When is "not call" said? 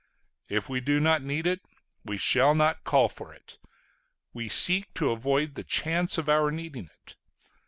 2.55-3.07